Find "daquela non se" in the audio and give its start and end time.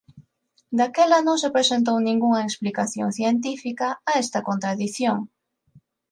0.77-1.49